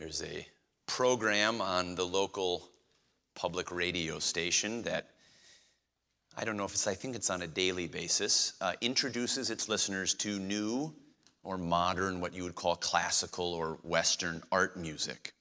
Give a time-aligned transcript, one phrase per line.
[0.00, 0.46] There's a
[0.86, 2.66] program on the local
[3.34, 5.10] public radio station that
[6.38, 9.68] I don't know if it's, I think it's on a daily basis, uh, introduces its
[9.68, 10.94] listeners to new
[11.42, 15.34] or modern, what you would call classical or Western art music.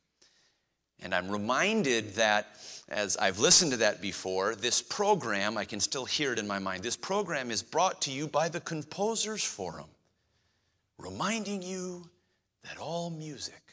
[1.01, 2.57] And I'm reminded that
[2.89, 6.59] as I've listened to that before, this program, I can still hear it in my
[6.59, 9.87] mind, this program is brought to you by the Composers Forum,
[10.97, 12.09] reminding you
[12.65, 13.68] that all music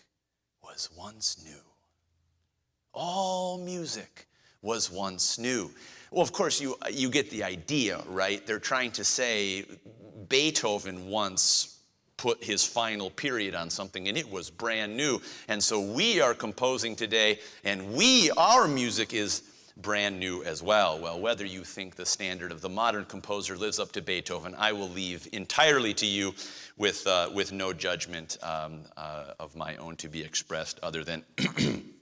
[0.76, 1.62] was once new.
[2.92, 4.28] All music
[4.60, 5.70] was once new.
[6.10, 8.46] Well, of course, you, you get the idea, right?
[8.46, 9.64] They're trying to say
[10.28, 11.78] Beethoven once
[12.18, 15.18] put his final period on something and it was brand new.
[15.48, 19.44] And so we are composing today and we, our music is
[19.76, 20.98] brand new as well.
[20.98, 24.72] Well, whether you think the standard of the modern composer lives up to Beethoven, I
[24.72, 26.34] will leave entirely to you
[26.76, 31.24] with, uh, with no judgment um, uh, of my own to be expressed other than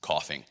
[0.00, 0.44] coughing.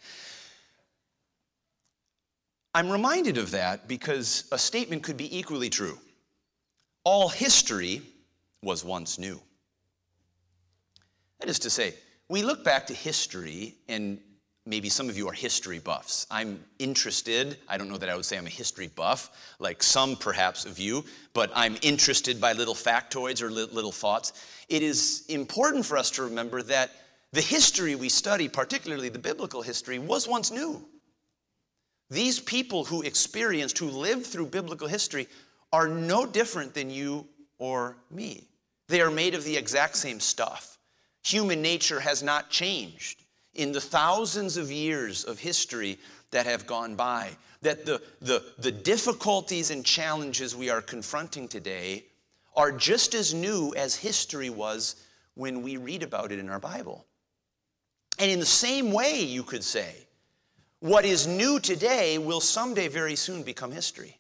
[2.74, 5.98] I'm reminded of that because a statement could be equally true.
[7.04, 8.02] All history
[8.62, 9.42] was once new.
[11.40, 11.96] That is to say,
[12.30, 14.20] we look back to history, and
[14.66, 16.28] maybe some of you are history buffs.
[16.30, 20.16] I'm interested, I don't know that I would say I'm a history buff, like some
[20.16, 24.34] perhaps of you, but I'm interested by little factoids or little thoughts.
[24.70, 26.92] It is important for us to remember that
[27.34, 30.86] the history we study, particularly the biblical history, was once new.
[32.10, 35.28] These people who experienced, who lived through biblical history,
[35.72, 37.26] are no different than you
[37.58, 38.48] or me.
[38.90, 40.78] They are made of the exact same stuff.
[41.24, 43.21] Human nature has not changed
[43.56, 45.98] in the thousands of years of history
[46.32, 47.30] that have gone by.
[47.62, 52.06] That the, the, the difficulties and challenges we are confronting today
[52.56, 54.96] are just as new as history was
[55.36, 57.06] when we read about it in our Bible.
[58.20, 59.96] And in the same way, you could say,
[60.80, 64.18] what is new today will someday very soon become history.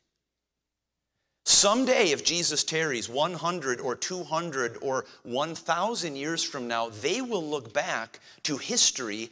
[1.44, 7.74] Someday, if Jesus tarries 100 or 200 or 1,000 years from now, they will look
[7.74, 9.29] back to history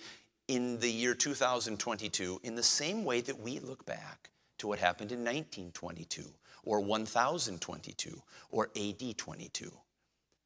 [0.47, 5.11] in the year 2022 in the same way that we look back to what happened
[5.11, 6.23] in 1922
[6.63, 9.71] or 1022 or AD 22.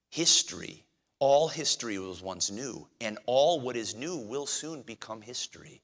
[0.09, 0.83] History,
[1.19, 5.81] all history was once new, and all what is new will soon become history.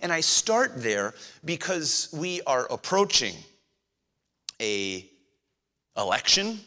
[0.00, 1.14] And I start there
[1.44, 3.34] because we are approaching
[4.60, 5.08] a
[5.96, 6.60] election,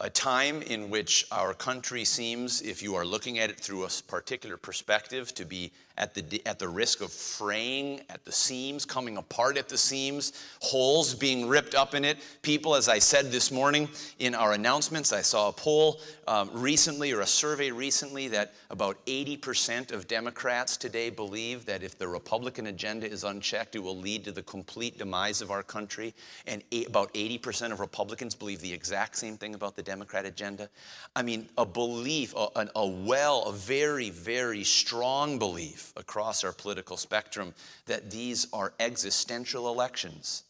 [0.00, 3.90] a time in which our country seems, if you are looking at it through a
[4.08, 9.18] particular perspective, to be at the, at the risk of fraying at the seams, coming
[9.18, 12.18] apart at the seams, holes being ripped up in it.
[12.40, 13.88] People, as I said this morning
[14.18, 19.04] in our announcements, I saw a poll um, recently or a survey recently that about
[19.04, 24.24] 80% of Democrats today believe that if the Republican agenda is unchecked, it will lead
[24.24, 26.14] to the complete demise of our country.
[26.46, 30.68] And eight, about 80% of Republicans believe the exact same thing about the Democrat agenda.
[31.16, 36.96] I mean, a belief, a, a well, a very, very strong belief across our political
[36.96, 37.52] spectrum
[37.86, 40.44] that these are existential elections,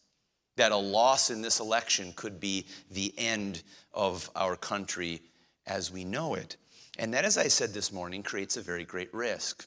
[0.57, 3.63] that a loss in this election could be the end
[3.95, 5.19] of our country
[5.65, 6.57] as we know it.
[6.99, 9.65] And that, as I said this morning, creates a very great risk.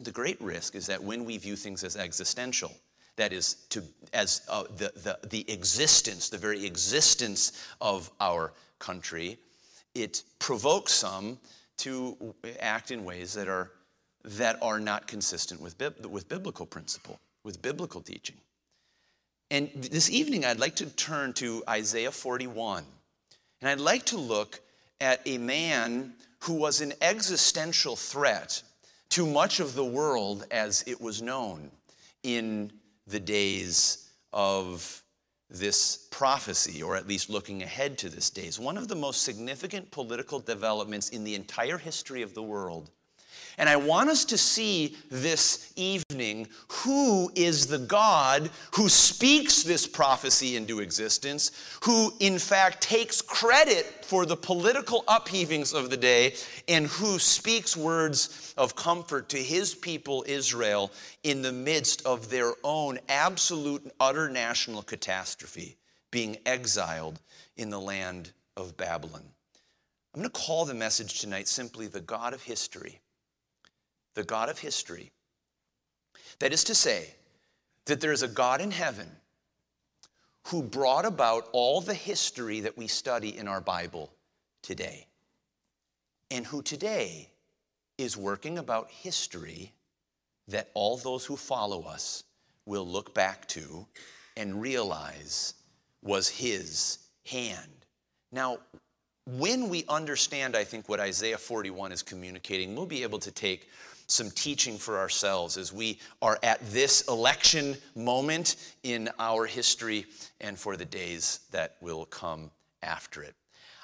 [0.00, 2.72] The great risk is that when we view things as existential,
[3.16, 3.82] that is, to,
[4.14, 9.38] as uh, the, the, the existence, the very existence of our country,
[9.94, 11.38] it provokes some
[11.78, 13.70] to act in ways that are
[14.26, 15.76] that are not consistent with,
[16.10, 18.36] with biblical principle, with biblical teaching.
[19.50, 22.84] And this evening, I'd like to turn to Isaiah 41.
[23.60, 24.60] And I'd like to look
[25.00, 28.62] at a man who was an existential threat
[29.10, 31.70] to much of the world as it was known
[32.24, 32.72] in
[33.06, 35.02] the days of
[35.48, 39.22] this prophecy, or at least looking ahead to this day, is One of the most
[39.22, 42.90] significant political developments in the entire history of the world
[43.58, 49.86] and I want us to see this evening who is the God who speaks this
[49.86, 56.34] prophecy into existence, who in fact takes credit for the political upheavings of the day,
[56.68, 60.92] and who speaks words of comfort to his people Israel
[61.22, 65.76] in the midst of their own absolute and utter national catastrophe,
[66.10, 67.20] being exiled
[67.56, 69.24] in the land of Babylon.
[70.14, 73.00] I'm going to call the message tonight simply the God of history
[74.16, 75.12] the God of history.
[76.40, 77.14] That is to say,
[77.84, 79.06] that there is a God in heaven
[80.48, 84.12] who brought about all the history that we study in our Bible
[84.62, 85.06] today,
[86.30, 87.30] and who today
[87.98, 89.72] is working about history
[90.48, 92.24] that all those who follow us
[92.66, 93.86] will look back to
[94.36, 95.54] and realize
[96.02, 97.86] was his hand.
[98.32, 98.58] Now,
[99.26, 103.68] when we understand, I think, what Isaiah 41 is communicating, we'll be able to take
[104.06, 110.06] some teaching for ourselves as we are at this election moment in our history
[110.40, 112.50] and for the days that will come
[112.82, 113.34] after it.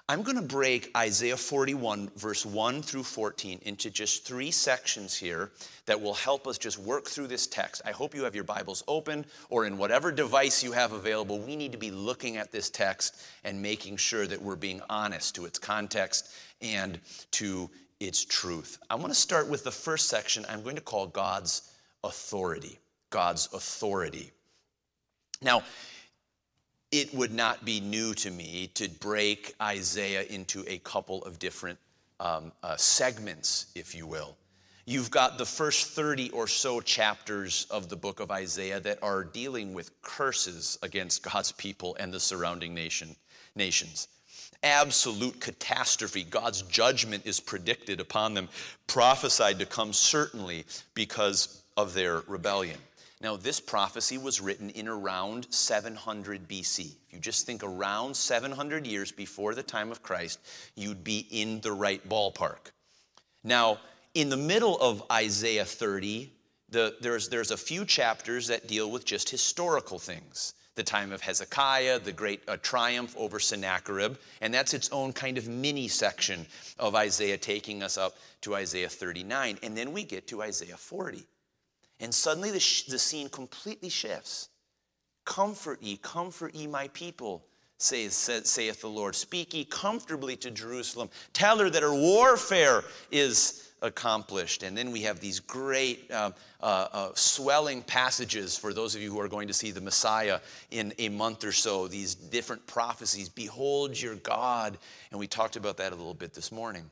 [0.09, 5.53] I'm going to break Isaiah 41, verse 1 through 14, into just three sections here
[5.87, 7.83] that will help us just work through this text.
[7.85, 11.39] I hope you have your Bibles open or in whatever device you have available.
[11.39, 15.37] We need to be looking at this text and making sure that we're being honest
[15.37, 16.99] to its context and
[17.31, 17.71] to
[18.07, 18.79] its truth.
[18.91, 21.73] I want to start with the first section I'm going to call God's
[22.05, 22.79] authority.
[23.11, 24.31] God's authority.
[25.41, 25.63] Now,
[26.91, 31.79] it would not be new to me to break Isaiah into a couple of different
[32.21, 34.37] um, uh, segments, if you will.
[34.85, 39.23] You've got the first 30 or so chapters of the book of Isaiah that are
[39.23, 43.15] dealing with curses against God's people and the surrounding nation,
[43.55, 44.09] nations.
[44.63, 46.25] Absolute catastrophe.
[46.25, 48.49] God's judgment is predicted upon them,
[48.87, 50.65] prophesied to come certainly
[50.95, 52.79] because of their rebellion.
[53.21, 56.81] Now, this prophecy was written in around 700 BC.
[56.81, 60.41] If you just think around 700 years before the time of Christ,
[60.75, 62.73] you'd be in the right ballpark.
[63.45, 63.79] Now,
[64.15, 66.33] in the middle of Isaiah 30,
[66.69, 70.55] the, there's, there's a few chapters that deal with just historical things.
[70.75, 75.37] The time of Hezekiah, the great uh, triumph over Sennacherib, and that's its own kind
[75.37, 76.47] of mini section
[76.79, 79.59] of Isaiah, taking us up to Isaiah 39.
[79.63, 81.25] And then we get to Isaiah 40.
[82.01, 84.49] And suddenly the, sh- the scene completely shifts.
[85.25, 87.45] Comfort ye, comfort ye my people,
[87.79, 89.15] saith, saith the Lord.
[89.15, 91.11] Speak ye comfortably to Jerusalem.
[91.33, 94.63] Tell her that her warfare is accomplished.
[94.63, 96.31] And then we have these great uh,
[96.61, 100.41] uh, uh, swelling passages for those of you who are going to see the Messiah
[100.71, 103.29] in a month or so, these different prophecies.
[103.29, 104.79] Behold your God.
[105.11, 106.89] And we talked about that a little bit this morning.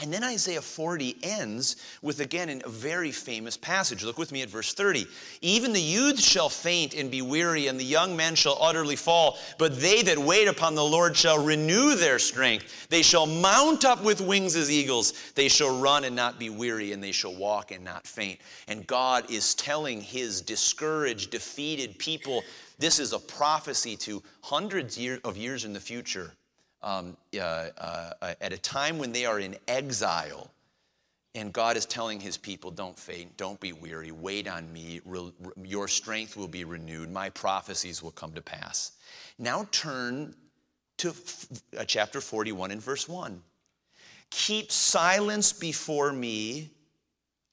[0.00, 4.04] And then Isaiah 40 ends with again a very famous passage.
[4.04, 5.06] Look with me at verse 30.
[5.40, 9.38] Even the youth shall faint and be weary, and the young men shall utterly fall.
[9.58, 12.86] But they that wait upon the Lord shall renew their strength.
[12.88, 15.14] They shall mount up with wings as eagles.
[15.34, 18.38] They shall run and not be weary, and they shall walk and not faint.
[18.68, 22.44] And God is telling his discouraged, defeated people
[22.78, 26.32] this is a prophecy to hundreds of years in the future
[26.82, 30.50] um, uh, uh, at a time when they are in exile.
[31.34, 35.00] And God is telling his people, don't faint, don't be weary, wait on me.
[35.04, 35.32] Re-
[35.62, 38.92] your strength will be renewed, my prophecies will come to pass.
[39.38, 40.34] Now turn
[40.98, 41.46] to f-
[41.78, 43.40] uh, chapter 41 and verse 1.
[44.30, 46.70] Keep silence before me,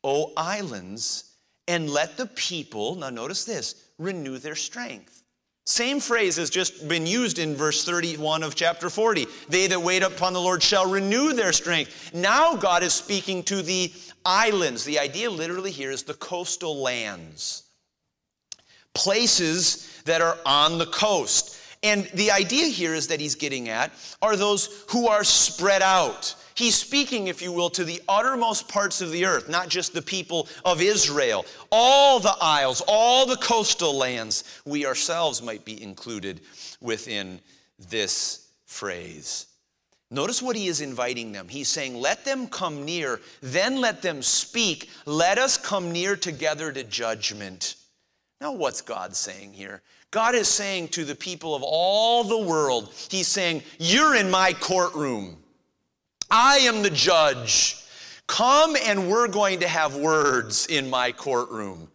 [0.04, 1.36] O islands,
[1.68, 5.24] and let the people, now notice this, renew their strength.
[5.66, 9.26] Same phrase has just been used in verse 31 of chapter 40.
[9.50, 12.14] They that wait upon the Lord shall renew their strength.
[12.14, 13.92] Now God is speaking to the
[14.24, 14.84] islands.
[14.84, 17.64] The idea literally here is the coastal lands,
[18.94, 21.60] places that are on the coast.
[21.82, 23.92] And the idea here is that he's getting at
[24.22, 29.02] are those who are spread out He's speaking, if you will, to the uttermost parts
[29.02, 31.46] of the earth, not just the people of Israel.
[31.70, 36.42] All the isles, all the coastal lands, we ourselves might be included
[36.80, 37.42] within
[37.90, 39.48] this phrase.
[40.12, 41.50] Notice what he is inviting them.
[41.50, 44.90] He's saying, Let them come near, then let them speak.
[45.06, 47.76] Let us come near together to judgment.
[48.40, 49.82] Now, what's God saying here?
[50.12, 54.54] God is saying to the people of all the world, He's saying, You're in my
[54.54, 55.38] courtroom.
[56.30, 57.78] I am the judge.
[58.28, 61.90] Come and we're going to have words in my courtroom.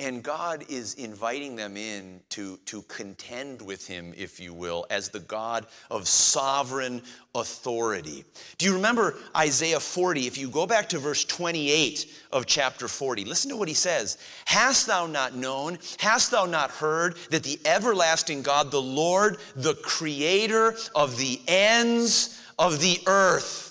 [0.00, 5.08] And God is inviting them in to, to contend with him, if you will, as
[5.08, 7.02] the God of sovereign
[7.34, 8.24] authority.
[8.58, 10.28] Do you remember Isaiah 40?
[10.28, 14.18] If you go back to verse 28 of chapter 40, listen to what he says
[14.44, 19.74] Hast thou not known, hast thou not heard that the everlasting God, the Lord, the
[19.74, 23.67] creator of the ends of the earth,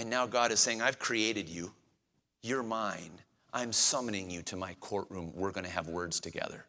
[0.00, 1.70] and now God is saying, I've created you.
[2.42, 3.20] You're mine.
[3.52, 5.30] I'm summoning you to my courtroom.
[5.34, 6.64] We're going to have words together.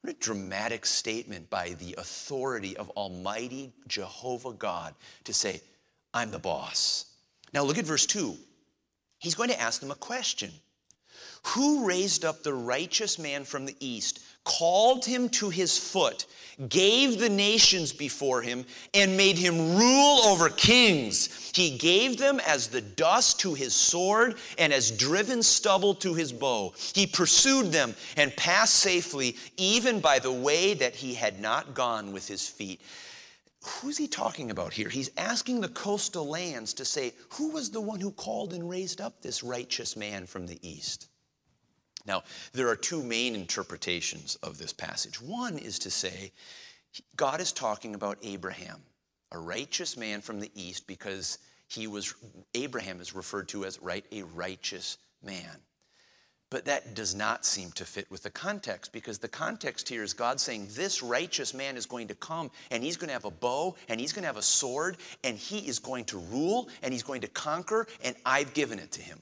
[0.00, 5.60] What a dramatic statement by the authority of Almighty Jehovah God to say,
[6.12, 7.12] I'm the boss.
[7.54, 8.36] Now look at verse 2.
[9.20, 10.50] He's going to ask them a question
[11.46, 16.26] Who raised up the righteous man from the east, called him to his foot,
[16.68, 21.50] gave the nations before him, and made him rule over kings?
[21.54, 26.32] He gave them as the dust to his sword, and as driven stubble to his
[26.32, 26.72] bow.
[26.94, 32.12] He pursued them and passed safely, even by the way that he had not gone
[32.12, 32.80] with his feet.
[33.62, 34.88] Who's he talking about here?
[34.88, 39.00] He's asking the coastal lands to say, Who was the one who called and raised
[39.00, 41.09] up this righteous man from the east?
[42.06, 45.20] Now, there are two main interpretations of this passage.
[45.20, 46.32] One is to say,
[47.16, 48.82] God is talking about Abraham,
[49.32, 51.38] a righteous man from the east, because
[51.68, 52.14] he was,
[52.54, 55.60] Abraham is referred to as, right, a righteous man.
[56.50, 60.12] But that does not seem to fit with the context because the context here is
[60.12, 63.30] God saying, This righteous man is going to come and he's going to have a
[63.30, 66.92] bow and he's going to have a sword and he is going to rule and
[66.92, 69.20] he's going to conquer and I've given it to him.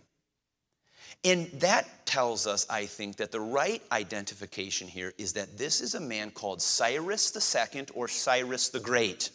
[1.25, 5.95] And that tells us, I think, that the right identification here is that this is
[5.95, 9.31] a man called Cyrus II or Cyrus the Great.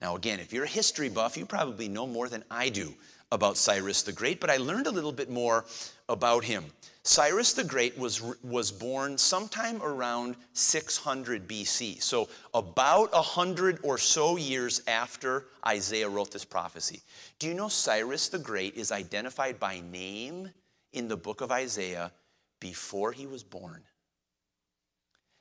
[0.00, 2.92] Now, again, if you're a history buff, you probably know more than I do
[3.30, 5.64] about Cyrus the Great, but I learned a little bit more
[6.08, 6.64] about him.
[7.08, 14.36] Cyrus the Great was, was born sometime around 600 BC, so about 100 or so
[14.36, 17.00] years after Isaiah wrote this prophecy.
[17.38, 20.50] Do you know Cyrus the Great is identified by name
[20.92, 22.12] in the book of Isaiah
[22.60, 23.82] before he was born?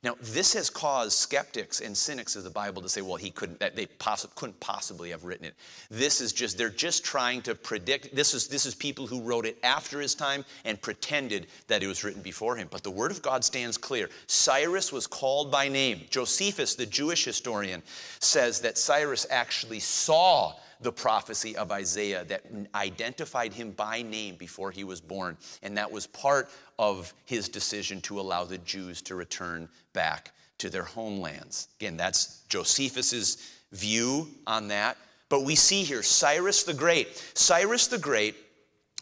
[0.03, 3.59] Now, this has caused skeptics and cynics of the Bible to say, well, he couldn't,
[3.75, 5.55] they poss- couldn't possibly have written it.
[5.89, 8.15] This is just, they're just trying to predict.
[8.15, 11.87] This is, this is people who wrote it after his time and pretended that it
[11.87, 12.67] was written before him.
[12.69, 14.09] But the Word of God stands clear.
[14.27, 16.01] Cyrus was called by name.
[16.11, 17.81] Josephus, the Jewish historian,
[18.19, 22.43] says that Cyrus actually saw the prophecy of Isaiah that
[22.75, 25.37] identified him by name before he was born.
[25.63, 30.69] And that was part of his decision to allow the Jews to return back to
[30.69, 31.69] their homelands.
[31.79, 34.97] Again, that's Josephus's view on that.
[35.29, 37.17] But we see here Cyrus the Great.
[37.35, 38.35] Cyrus the Great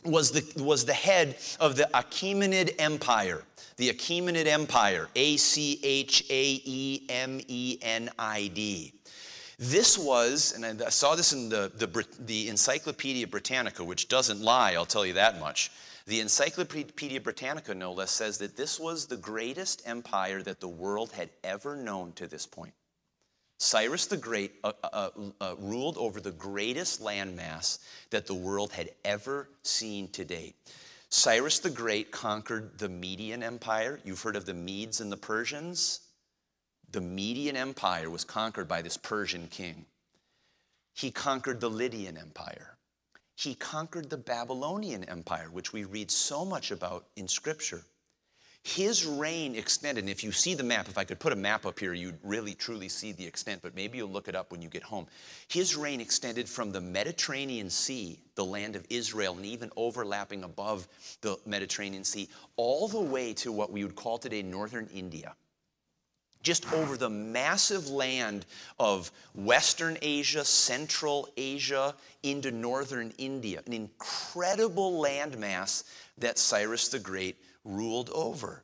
[0.03, 3.43] was the, was the head of the Achaemenid Empire.
[3.77, 8.93] The Achaemenid Empire, A C H A E M E N I D.
[9.57, 14.73] This was, and I saw this in the, the, the, Encyclopedia Britannica, which doesn't lie,
[14.73, 15.71] I'll tell you that much.
[16.07, 21.11] The Encyclopedia Britannica, no less, says that this was the greatest empire that the world
[21.13, 22.73] had ever known to this point.
[23.57, 25.09] Cyrus the Great uh, uh,
[25.39, 30.55] uh, ruled over the greatest landmass that the world had ever seen to date.
[31.09, 34.01] Cyrus the Great conquered the Median Empire.
[34.03, 36.01] You've heard of the Medes and the Persians
[36.95, 39.85] the Median Empire was conquered by this Persian king.
[40.93, 42.77] He conquered the Lydian Empire.
[43.35, 47.83] He conquered the Babylonian Empire, which we read so much about in Scripture.
[48.63, 51.65] His reign extended, and if you see the map, if I could put a map
[51.65, 54.61] up here, you'd really truly see the extent, but maybe you'll look it up when
[54.61, 55.05] you get home.
[55.49, 60.87] His reign extended from the Mediterranean Sea, the land of Israel, and even overlapping above
[61.19, 65.35] the Mediterranean Sea, all the way to what we would call today northern India
[66.45, 68.45] just over the massive land
[68.79, 75.83] of Western Asia, Central Asia, into northern India, an incredible landmass
[76.19, 77.35] that Cyrus the Great
[77.65, 78.63] ruled over.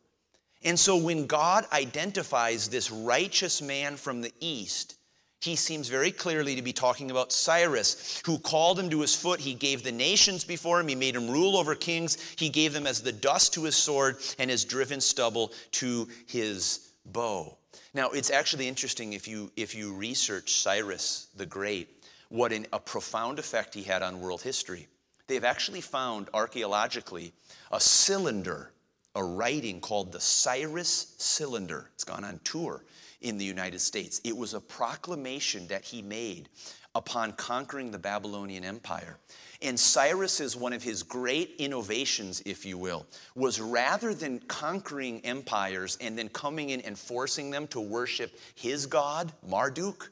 [0.64, 4.98] And so when God identifies this righteous man from the east,
[5.42, 9.40] he seems very clearly to be talking about Cyrus, who called him to his foot.
[9.40, 10.88] He gave the nations before him.
[10.88, 12.20] He made him rule over kings.
[12.38, 16.91] He gave them as the dust to his sword and as driven stubble to his
[17.06, 17.58] bow.
[17.94, 21.90] Now, it's actually interesting if you, if you research Cyrus the Great,
[22.30, 24.88] what an, a profound effect he had on world history.
[25.28, 27.34] They've actually found archaeologically
[27.72, 28.72] a cylinder,
[29.16, 31.90] a writing called the Cyrus Cylinder.
[31.94, 32.84] It's gone on tour
[33.22, 34.20] in the United States.
[34.24, 36.50] It was a proclamation that he made
[36.96, 39.18] upon conquering the Babylonian Empire.
[39.62, 45.98] And Cyrus's one of his great innovations, if you will, was rather than conquering empires
[46.02, 50.12] and then coming in and forcing them to worship his god, Marduk,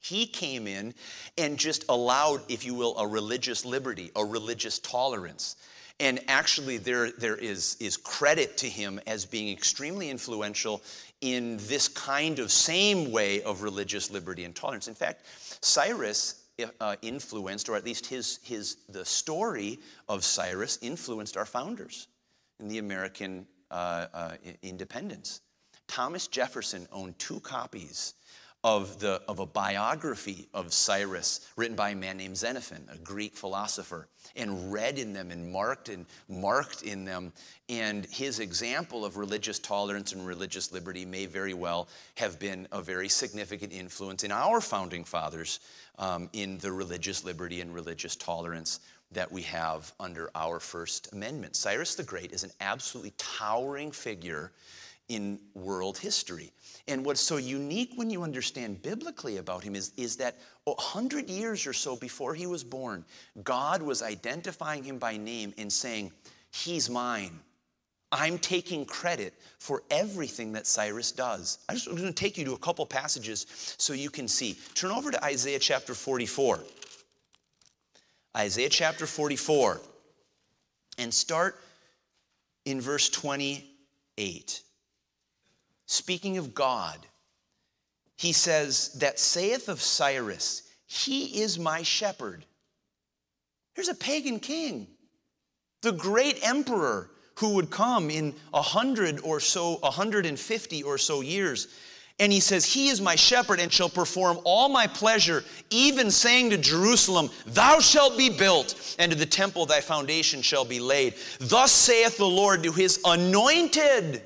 [0.00, 0.94] he came in
[1.38, 5.56] and just allowed, if you will, a religious liberty, a religious tolerance.
[5.98, 10.82] And actually, there, there is, is credit to him as being extremely influential
[11.22, 14.88] in this kind of same way of religious liberty and tolerance.
[14.88, 15.24] In fact,
[15.62, 16.45] Cyrus
[16.80, 22.08] uh, influenced, or at least his, his, the story of Cyrus influenced our founders
[22.60, 25.40] in the American uh, uh, independence.
[25.88, 28.14] Thomas Jefferson owned two copies
[28.66, 33.36] of, the, of a biography of Cyrus written by a man named Xenophon, a Greek
[33.36, 37.32] philosopher, and read in them and marked and marked in them.
[37.68, 42.82] And his example of religious tolerance and religious liberty may very well have been a
[42.82, 45.60] very significant influence in our founding fathers
[46.00, 48.80] um, in the religious liberty and religious tolerance
[49.12, 51.54] that we have under our First Amendment.
[51.54, 54.50] Cyrus the Great is an absolutely towering figure
[55.08, 56.52] in world history.
[56.88, 60.36] And what's so unique when you understand biblically about him is, is that
[60.66, 63.04] a hundred years or so before he was born,
[63.42, 66.12] God was identifying him by name and saying,
[66.50, 67.38] He's mine.
[68.12, 71.58] I'm taking credit for everything that Cyrus does.
[71.68, 73.46] I'm just going to take you to a couple passages
[73.78, 74.56] so you can see.
[74.74, 76.60] Turn over to Isaiah chapter 44.
[78.36, 79.80] Isaiah chapter 44
[80.98, 81.56] and start
[82.64, 84.62] in verse 28.
[85.86, 86.98] Speaking of God,
[88.16, 92.44] he says, That saith of Cyrus, He is my shepherd.
[93.74, 94.88] Here's a pagan king,
[95.82, 100.82] the great emperor who would come in a hundred or so, a hundred and fifty
[100.82, 101.68] or so years.
[102.18, 106.50] And he says, He is my shepherd and shall perform all my pleasure, even saying
[106.50, 111.14] to Jerusalem, Thou shalt be built, and to the temple thy foundation shall be laid.
[111.38, 114.22] Thus saith the Lord to his anointed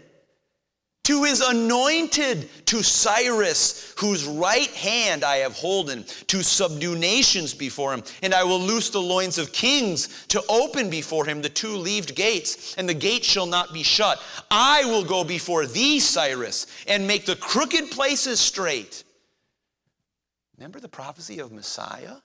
[1.05, 7.93] to his anointed, to Cyrus, whose right hand I have holden, to subdue nations before
[7.93, 8.05] him.
[8.23, 12.15] And I will loose the loins of kings, to open before him the two leaved
[12.15, 14.23] gates, and the gate shall not be shut.
[14.51, 19.03] I will go before thee, Cyrus, and make the crooked places straight.
[20.59, 22.17] Remember the prophecy of Messiah?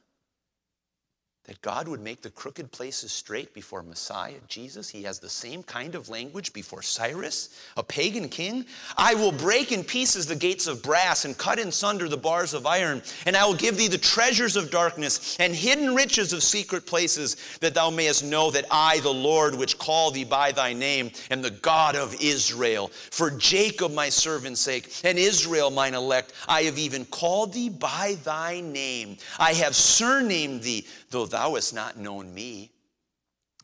[1.47, 4.89] That God would make the crooked places straight before Messiah, Jesus.
[4.89, 8.65] He has the same kind of language before Cyrus, a pagan king.
[8.97, 12.55] I will break in pieces the gates of brass and cut in sunder the bars
[12.55, 16.41] of iron, and I will give thee the treasures of darkness and hidden riches of
[16.41, 20.73] secret places, that thou mayest know that I, the Lord, which call thee by thy
[20.73, 22.87] name, am the God of Israel.
[23.11, 28.17] For Jacob my servant's sake, and Israel mine elect, I have even called thee by
[28.23, 29.17] thy name.
[29.37, 32.69] I have surnamed thee though thou hast not known me.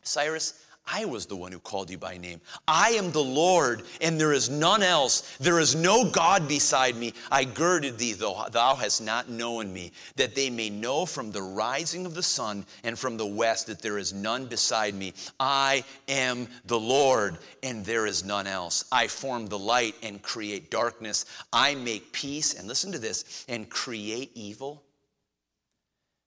[0.02, 2.40] Cyrus, I was the one who called you by name.
[2.66, 5.36] I am the Lord, and there is none else.
[5.36, 7.12] There is no God beside me.
[7.30, 11.42] I girded thee, though thou hast not known me, that they may know from the
[11.42, 15.12] rising of the sun and from the west that there is none beside me.
[15.38, 18.86] I am the Lord, and there is none else.
[18.90, 21.26] I form the light and create darkness.
[21.52, 24.82] I make peace, and listen to this, and create evil.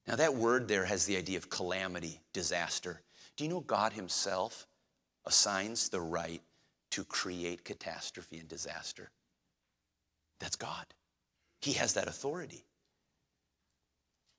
[0.08, 3.02] Now, that word there has the idea of calamity, disaster.
[3.38, 4.68] Do you know God Himself
[5.26, 6.42] assigns the right
[6.92, 9.10] to create catastrophe and disaster?
[10.40, 10.86] That's God.
[11.62, 12.64] He has that authority.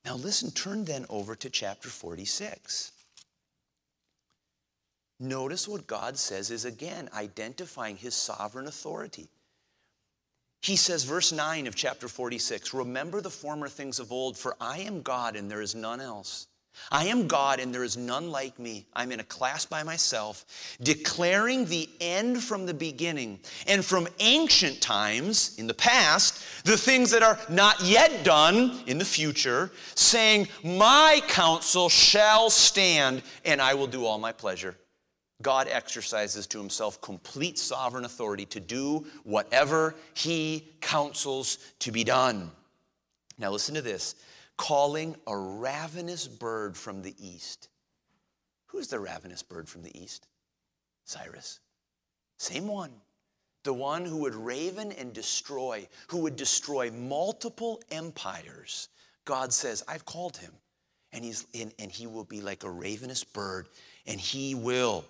[0.04, 2.92] Now, listen, turn then over to chapter 46.
[5.18, 9.28] Notice what God says is again identifying His sovereign authority.
[10.66, 14.78] He says, verse 9 of chapter 46 Remember the former things of old, for I
[14.78, 16.48] am God and there is none else.
[16.90, 18.84] I am God and there is none like me.
[18.92, 20.44] I'm in a class by myself,
[20.82, 27.12] declaring the end from the beginning and from ancient times in the past, the things
[27.12, 33.74] that are not yet done in the future, saying, My counsel shall stand and I
[33.74, 34.76] will do all my pleasure.
[35.42, 42.50] God exercises to himself complete sovereign authority to do whatever he counsels to be done.
[43.38, 44.14] Now, listen to this
[44.56, 47.68] calling a ravenous bird from the east.
[48.66, 50.26] Who's the ravenous bird from the east?
[51.04, 51.60] Cyrus.
[52.38, 52.92] Same one.
[53.64, 58.88] The one who would raven and destroy, who would destroy multiple empires.
[59.24, 60.52] God says, I've called him.
[61.12, 63.68] And, he's, and, and he will be like a ravenous bird,
[64.06, 65.04] and he will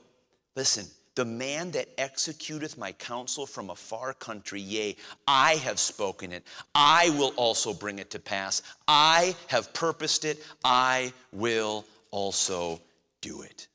[0.56, 6.32] Listen, the man that executeth my counsel from a far country, yea, I have spoken
[6.32, 6.44] it.
[6.74, 8.62] I will also bring it to pass.
[8.88, 10.44] I have purposed it.
[10.64, 12.80] I will also
[13.20, 13.68] do it.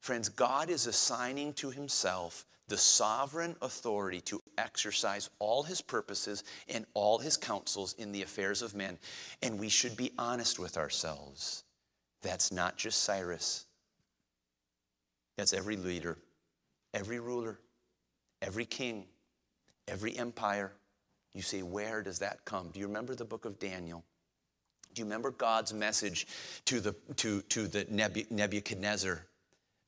[0.00, 6.84] Friends, God is assigning to himself the sovereign authority to exercise all his purposes and
[6.94, 8.98] all his counsels in the affairs of men.
[9.42, 11.64] And we should be honest with ourselves.
[12.22, 13.65] That's not just Cyrus.
[15.36, 16.18] That's every leader,
[16.94, 17.58] every ruler,
[18.42, 19.04] every king,
[19.86, 20.72] every empire.
[21.34, 22.70] You say, where does that come?
[22.72, 24.02] Do you remember the book of Daniel?
[24.94, 26.26] Do you remember God's message
[26.64, 27.86] to the, to, to the
[28.30, 29.26] Nebuchadnezzar,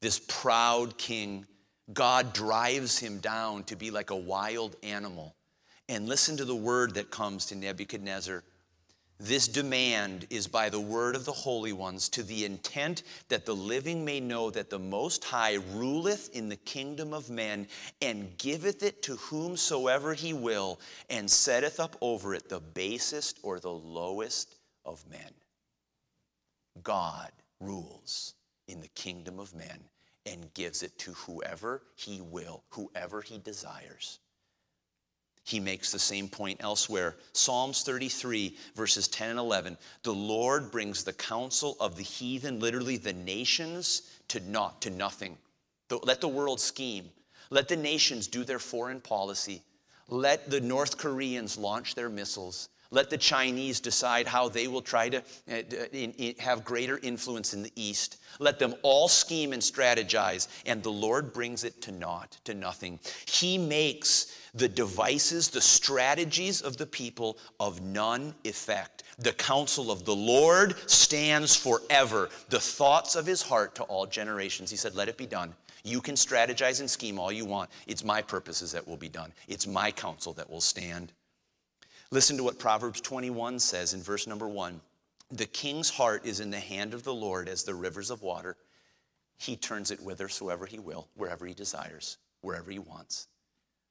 [0.02, 1.46] this proud king?
[1.94, 5.34] God drives him down to be like a wild animal.
[5.88, 8.44] And listen to the word that comes to Nebuchadnezzar.
[9.20, 13.54] This demand is by the word of the holy ones to the intent that the
[13.54, 17.66] living may know that the Most High ruleth in the kingdom of men
[18.00, 20.78] and giveth it to whomsoever he will
[21.10, 24.54] and setteth up over it the basest or the lowest
[24.84, 25.34] of men.
[26.84, 28.34] God rules
[28.68, 29.80] in the kingdom of men
[30.26, 34.20] and gives it to whoever he will, whoever he desires.
[35.48, 37.16] He makes the same point elsewhere.
[37.32, 39.78] Psalms 33, verses 10 and 11.
[40.02, 45.38] The Lord brings the counsel of the heathen, literally the nations, to naught, to nothing.
[46.02, 47.08] Let the world scheme.
[47.48, 49.62] Let the nations do their foreign policy.
[50.08, 52.68] Let the North Koreans launch their missiles.
[52.90, 55.62] Let the Chinese decide how they will try to uh,
[56.38, 58.16] have greater influence in the East.
[58.38, 62.98] Let them all scheme and strategize, and the Lord brings it to naught, to nothing.
[63.26, 69.02] He makes the devices, the strategies of the people of none effect.
[69.18, 74.70] The counsel of the Lord stands forever, the thoughts of his heart to all generations.
[74.70, 75.52] He said, Let it be done.
[75.84, 77.70] You can strategize and scheme all you want.
[77.86, 81.12] It's my purposes that will be done, it's my counsel that will stand.
[82.10, 84.80] Listen to what Proverbs 21 says in verse number one
[85.30, 88.56] The king's heart is in the hand of the Lord as the rivers of water.
[89.36, 93.28] He turns it whithersoever he will, wherever he desires, wherever he wants.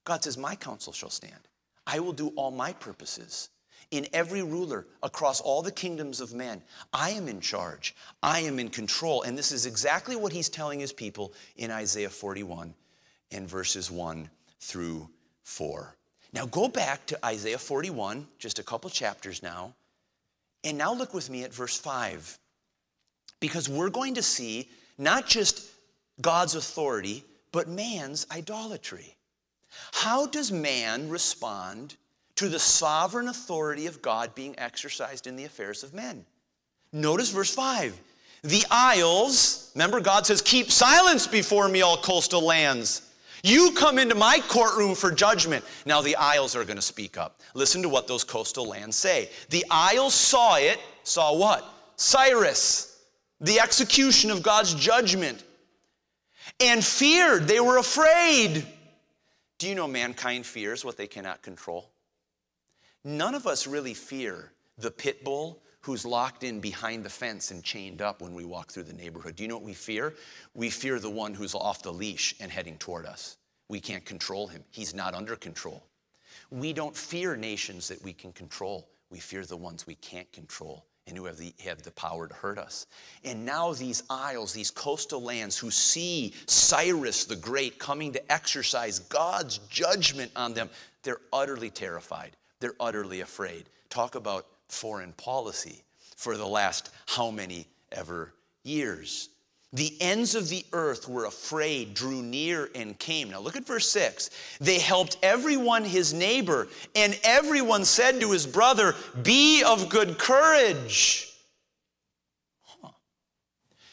[0.03, 1.47] God says, My counsel shall stand.
[1.85, 3.49] I will do all my purposes.
[3.91, 7.95] In every ruler across all the kingdoms of men, I am in charge.
[8.21, 9.21] I am in control.
[9.21, 12.73] And this is exactly what he's telling his people in Isaiah 41
[13.31, 15.07] and verses 1 through
[15.43, 15.96] 4.
[16.37, 19.73] Now go back to Isaiah 41, just a couple chapters now,
[20.63, 22.37] and now look with me at verse 5.
[23.39, 24.69] Because we're going to see
[24.99, 25.65] not just
[26.21, 29.15] God's authority, but man's idolatry.
[29.93, 31.95] How does man respond
[32.35, 36.23] to the sovereign authority of God being exercised in the affairs of men?
[36.93, 37.99] Notice verse 5.
[38.43, 43.06] The isles, remember, God says, Keep silence before me, all coastal lands.
[43.47, 45.63] You come into my courtroom for judgment.
[45.85, 47.39] Now the isles are going to speak up.
[47.53, 49.29] Listen to what those coastal lands say.
[49.49, 51.63] The isles saw it, saw what?
[51.95, 53.01] Cyrus,
[53.39, 55.45] the execution of God's judgment,
[56.59, 57.47] and feared.
[57.47, 58.67] They were afraid.
[59.59, 61.89] Do you know mankind fears what they cannot control?
[63.05, 67.63] None of us really fear the pit bull who's locked in behind the fence and
[67.63, 69.37] chained up when we walk through the neighborhood.
[69.37, 70.13] Do you know what we fear?
[70.53, 73.37] We fear the one who's off the leash and heading toward us.
[73.69, 75.81] We can't control him, he's not under control.
[76.51, 80.83] We don't fear nations that we can control, we fear the ones we can't control
[81.07, 82.87] and who have the, have the power to hurt us.
[83.23, 88.99] And now these isles, these coastal lands who see Cyrus the Great coming to exercise
[88.99, 90.69] God's judgment on them,
[91.03, 92.35] they're utterly terrified.
[92.59, 93.69] They're utterly afraid.
[93.89, 95.83] Talk about foreign policy
[96.15, 99.29] for the last how many ever years.
[99.73, 103.29] The ends of the earth were afraid, drew near, and came.
[103.29, 104.29] Now look at verse 6.
[104.61, 111.33] They helped everyone his neighbor, and everyone said to his brother, Be of good courage.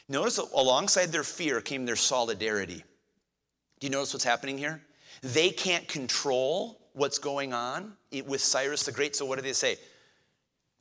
[0.08, 2.84] Notice alongside their fear came their solidarity.
[3.80, 4.82] Do you notice what's happening here?
[5.22, 7.94] They can't control what's going on
[8.26, 9.76] with Cyrus the Great, so what do they say?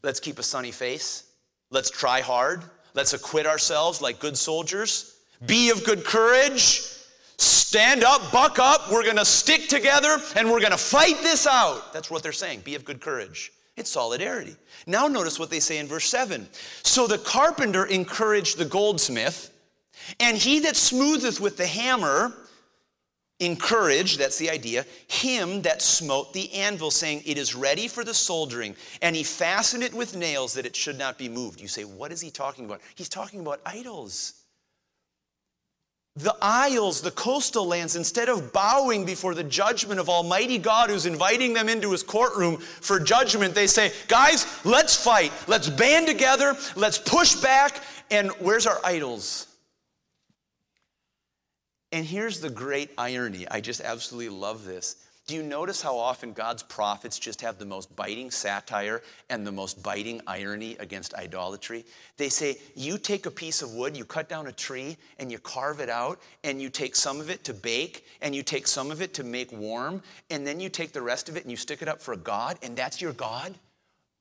[0.03, 1.23] Let's keep a sunny face.
[1.71, 2.63] Let's try hard.
[2.93, 5.17] Let's acquit ourselves like good soldiers.
[5.45, 6.81] Be of good courage.
[7.37, 8.91] Stand up, buck up.
[8.91, 11.91] We're going to stick together and we're going to fight this out.
[11.93, 12.61] That's what they're saying.
[12.61, 13.51] Be of good courage.
[13.75, 14.55] It's solidarity.
[14.85, 16.47] Now, notice what they say in verse 7.
[16.83, 19.51] So the carpenter encouraged the goldsmith,
[20.19, 22.33] and he that smootheth with the hammer
[23.45, 28.13] encouraged, that's the idea, him that smote the anvil, saying, It is ready for the
[28.13, 28.75] soldering.
[29.01, 31.61] And he fastened it with nails that it should not be moved.
[31.61, 32.81] You say, What is he talking about?
[32.95, 34.33] He's talking about idols.
[36.15, 41.07] The isles, the coastal lands, instead of bowing before the judgment of Almighty God who's
[41.07, 45.31] inviting them into his courtroom for judgment, they say, Guys, let's fight.
[45.47, 46.55] Let's band together.
[46.75, 47.81] Let's push back.
[48.11, 49.47] And where's our idols?
[51.93, 53.47] And here's the great irony.
[53.49, 54.95] I just absolutely love this.
[55.27, 59.51] Do you notice how often God's prophets just have the most biting satire and the
[59.51, 61.85] most biting irony against idolatry?
[62.17, 65.37] They say, You take a piece of wood, you cut down a tree, and you
[65.37, 68.89] carve it out, and you take some of it to bake, and you take some
[68.89, 70.01] of it to make warm,
[70.31, 72.17] and then you take the rest of it and you stick it up for a
[72.17, 73.53] God, and that's your God?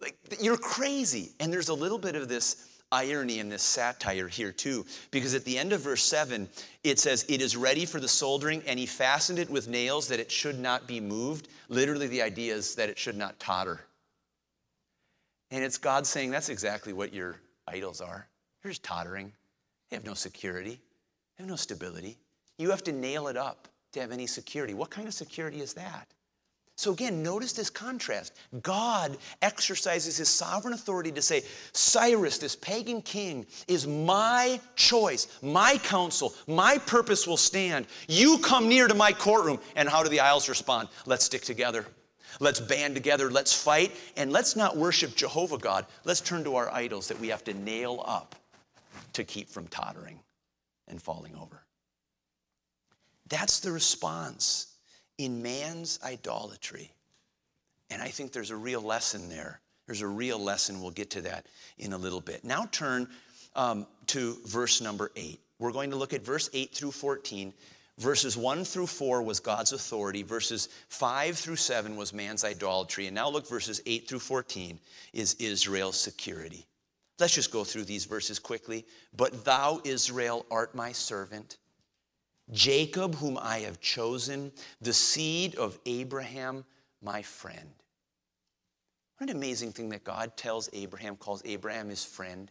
[0.03, 1.33] Like, you're crazy.
[1.41, 5.45] And there's a little bit of this irony in this satire here too, because at
[5.45, 6.49] the end of verse 7,
[6.85, 10.21] it says, It is ready for the soldering, and he fastened it with nails that
[10.21, 11.49] it should not be moved.
[11.69, 13.81] Literally, the idea is that it should not totter.
[15.51, 18.29] And it's God saying, That's exactly what your idols are.
[18.63, 19.33] They're just tottering.
[19.91, 20.81] They have no security,
[21.37, 22.19] they have no stability.
[22.59, 24.75] You have to nail it up to have any security.
[24.75, 26.13] What kind of security is that?
[26.83, 28.33] So again, notice this contrast.
[28.61, 35.79] God exercises his sovereign authority to say, Cyrus, this pagan king, is my choice, my
[35.85, 37.87] counsel, my purpose will stand.
[38.09, 39.61] You come near to my courtroom.
[39.77, 40.89] And how do the isles respond?
[41.07, 41.87] Let's stick together.
[42.41, 43.31] Let's band together.
[43.31, 43.93] Let's fight.
[44.17, 45.87] And let's not worship Jehovah God.
[46.03, 48.35] Let's turn to our idols that we have to nail up
[49.13, 50.19] to keep from tottering
[50.89, 51.63] and falling over.
[53.29, 54.72] That's the response
[55.19, 56.91] in man's idolatry.
[57.91, 59.61] And I think there's a real lesson there.
[59.87, 60.81] There's a real lesson.
[60.81, 61.47] We'll get to that
[61.79, 62.45] in a little bit.
[62.45, 63.09] Now turn
[63.55, 65.41] um, to verse number 8.
[65.59, 67.53] We're going to look at verse 8 through 14.
[67.99, 70.23] Verses 1 through 4 was God's authority.
[70.23, 73.07] Verses 5 through 7 was man's idolatry.
[73.07, 74.79] And now look, verses 8 through 14
[75.13, 76.67] is Israel's security.
[77.19, 78.87] Let's just go through these verses quickly.
[79.17, 81.59] But thou, Israel, art my servant
[82.51, 86.65] Jacob, whom I have chosen, the seed of Abraham,
[87.01, 87.71] my friend.
[89.19, 92.51] What an amazing thing that God tells Abraham, calls Abraham his friend.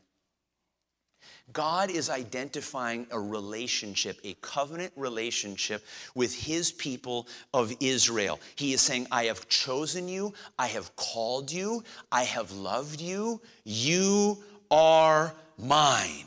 [1.54, 5.84] God is identifying a relationship, a covenant relationship
[6.16, 8.40] with his people of Israel.
[8.56, 13.42] He is saying, I have chosen you, I have called you, I have loved you,
[13.66, 14.38] you
[14.70, 16.26] are mine.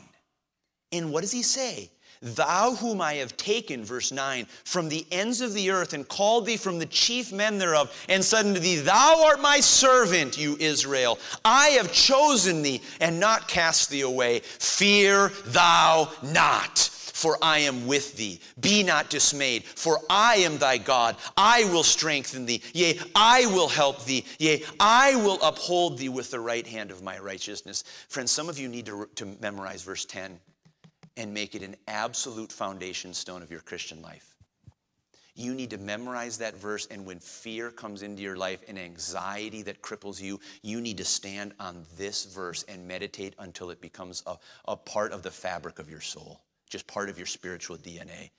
[0.91, 1.89] And what does he say?
[2.21, 6.45] Thou whom I have taken, verse 9, from the ends of the earth and called
[6.45, 10.57] thee from the chief men thereof, and said unto thee, Thou art my servant, you
[10.59, 11.19] Israel.
[11.43, 14.39] I have chosen thee and not cast thee away.
[14.39, 18.41] Fear thou not for I am with thee.
[18.59, 21.15] Be not dismayed, for I am thy God.
[21.37, 22.61] I will strengthen thee.
[22.73, 24.25] Yea, I will help thee.
[24.37, 27.85] Yea, I will uphold thee with the right hand of my righteousness.
[28.09, 30.39] Friends, some of you need to, to memorize verse 10
[31.17, 34.35] and make it an absolute foundation stone of your Christian life.
[35.37, 39.63] You need to memorize that verse, and when fear comes into your life and anxiety
[39.63, 44.23] that cripples you, you need to stand on this verse and meditate until it becomes
[44.25, 48.29] a, a part of the fabric of your soul, just part of your spiritual DNA.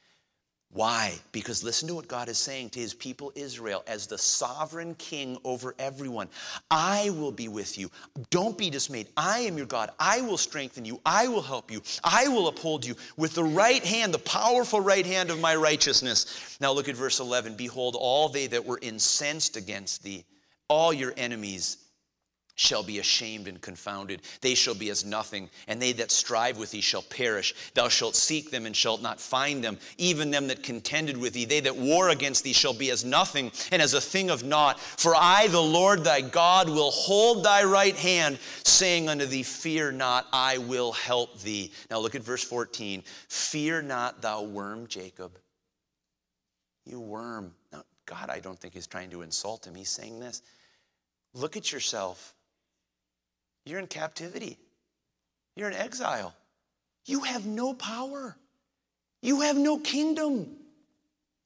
[0.73, 1.15] Why?
[1.33, 5.39] Because listen to what God is saying to his people Israel as the sovereign king
[5.43, 6.29] over everyone.
[6.71, 7.91] I will be with you.
[8.29, 9.09] Don't be dismayed.
[9.17, 9.91] I am your God.
[9.99, 11.01] I will strengthen you.
[11.07, 11.81] I will help you.
[12.05, 16.59] I will uphold you with the right hand, the powerful right hand of my righteousness.
[16.61, 17.55] Now look at verse 11.
[17.57, 20.27] Behold, all they that were incensed against thee,
[20.69, 21.79] all your enemies,
[22.57, 24.23] shall be ashamed and confounded.
[24.41, 27.55] They shall be as nothing, and they that strive with thee shall perish.
[27.75, 31.45] Thou shalt seek them and shalt not find them, even them that contended with thee.
[31.45, 34.81] They that war against thee shall be as nothing and as a thing of naught.
[34.81, 39.93] For I, the Lord thy God, will hold thy right hand, saying unto thee, Fear
[39.93, 41.73] not, I will help thee.
[41.91, 43.03] Now look at verse 14.
[43.29, 45.39] Fear not, thou worm, Jacob.
[46.87, 47.53] You worm.
[47.71, 49.75] Now, God, I don't think he's trying to insult him.
[49.75, 50.41] He's saying this.
[51.35, 52.36] Look at yourself
[53.67, 54.57] you're in captivity.
[55.57, 56.35] You're in exile.
[57.05, 58.37] You have no power.
[59.23, 60.57] You have no kingdom.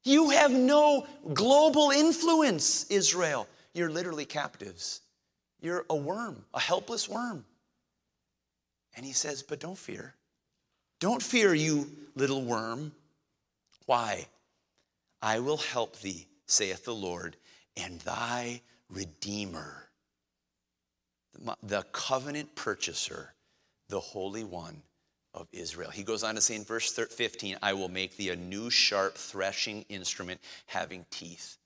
[0.03, 3.47] You have no global influence, Israel.
[3.73, 5.01] You're literally captives.
[5.61, 7.43] You're a worm, a helpless worm.
[8.95, 10.13] And he says, But don't fear.
[10.99, 12.91] Don't fear, you little worm.
[13.87, 14.27] Why?
[15.21, 17.35] I will help thee, saith the Lord,
[17.77, 19.90] and thy Redeemer
[21.63, 23.33] the covenant purchaser,
[23.89, 24.81] the Holy One
[25.33, 25.89] of Israel.
[25.89, 29.15] He goes on to say in verse 15, I will make thee a new sharp
[29.15, 31.57] threshing instrument having teeth.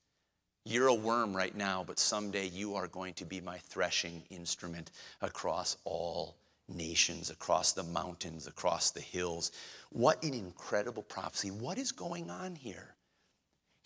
[0.65, 4.91] You're a worm right now, but someday you are going to be my threshing instrument
[5.21, 9.51] across all nations, across the mountains, across the hills.
[9.91, 11.51] What an incredible prophecy.
[11.51, 12.94] What is going on here?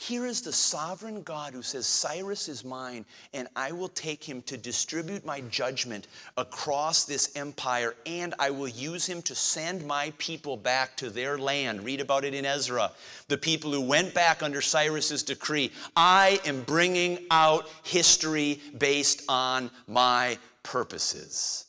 [0.02, 4.42] Here is the sovereign God who says, Cyrus is mine, and I will take him
[4.44, 6.08] to distribute my judgment
[6.38, 11.38] across this empire, and I will use him to send my people back to their
[11.38, 11.84] land.
[11.84, 12.94] Read about it in Ezra.
[13.28, 15.70] The people who went back under Cyrus's decree.
[15.98, 21.66] I am bringing out history based on my purposes.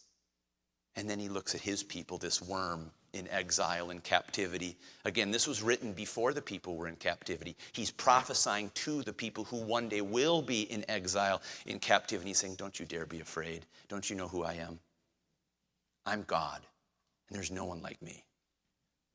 [0.95, 4.77] And then he looks at his people, this worm in exile and captivity.
[5.05, 7.57] Again, this was written before the people were in captivity.
[7.73, 12.31] He's prophesying to the people who one day will be in exile, in captivity.
[12.31, 13.67] He's saying, Don't you dare be afraid.
[13.89, 14.79] Don't you know who I am?
[16.07, 16.61] I'm God.
[17.29, 18.25] and there's no one like me.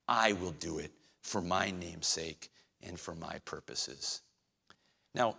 [0.08, 2.50] I will do it for my name's sake
[2.82, 4.22] and for my purposes.
[5.14, 5.36] Now,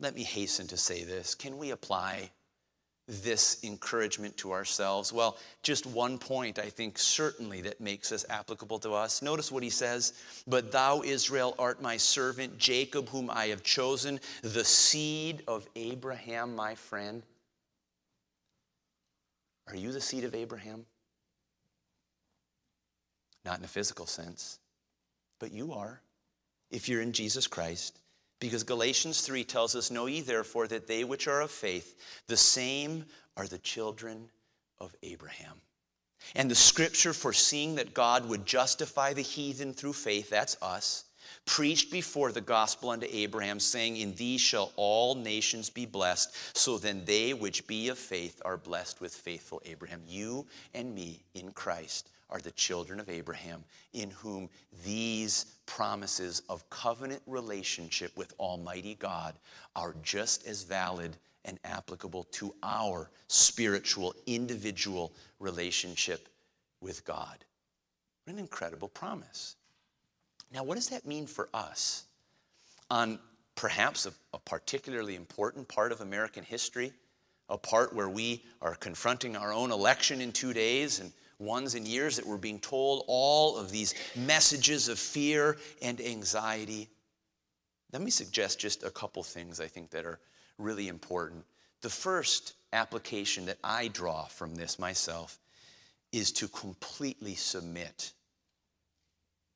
[0.00, 1.34] let me hasten to say this.
[1.34, 2.30] Can we apply
[3.08, 5.12] this encouragement to ourselves?
[5.12, 9.22] Well, just one point I think certainly that makes this applicable to us.
[9.22, 10.12] Notice what he says
[10.46, 16.54] But thou, Israel, art my servant, Jacob, whom I have chosen, the seed of Abraham,
[16.54, 17.22] my friend.
[19.66, 20.84] Are you the seed of Abraham?
[23.44, 24.58] Not in a physical sense,
[25.38, 26.00] but you are
[26.70, 27.98] if you're in Jesus Christ.
[28.40, 31.96] Because Galatians 3 tells us, Know ye therefore that they which are of faith,
[32.26, 33.04] the same
[33.36, 34.28] are the children
[34.78, 35.60] of Abraham.
[36.34, 41.04] And the scripture foreseeing that God would justify the heathen through faith, that's us,
[41.46, 46.56] preached before the gospel unto Abraham, saying, In thee shall all nations be blessed.
[46.56, 50.02] So then they which be of faith are blessed with faithful Abraham.
[50.06, 54.48] You and me in Christ are the children of Abraham, in whom
[54.84, 59.38] these promises of covenant relationship with Almighty God
[59.76, 66.28] are just as valid and applicable to our spiritual, individual relationship
[66.80, 67.44] with God.
[68.24, 69.56] What an incredible promise.
[70.52, 72.04] Now, what does that mean for us?
[72.90, 73.18] On
[73.54, 76.92] perhaps a, a particularly important part of American history,
[77.48, 81.86] a part where we are confronting our own election in two days and ones and
[81.86, 86.88] years that we're being told all of these messages of fear and anxiety.
[87.92, 90.18] Let me suggest just a couple things I think that are
[90.58, 91.44] really important.
[91.80, 95.38] The first application that I draw from this myself
[96.12, 98.12] is to completely submit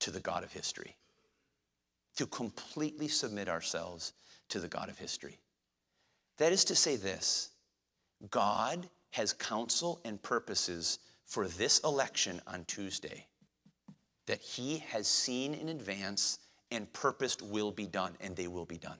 [0.00, 0.96] to the God of history.
[2.16, 4.12] To completely submit ourselves
[4.50, 5.38] to the God of history.
[6.38, 7.50] That is to say, this
[8.30, 13.26] God has counsel and purposes for this election on Tuesday
[14.26, 16.38] that he has seen in advance
[16.70, 18.98] and purposed will be done, and they will be done.